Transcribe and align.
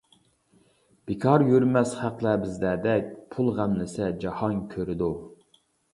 بىكار 1.09 1.43
يۈرمەس 1.49 1.93
خەقلەر 1.99 2.39
بىزلەردەك، 2.45 3.11
پۇل 3.35 3.53
غەملىسە 3.61 4.09
جاھان 4.25 4.59
كۆرىدۇ. 4.73 5.13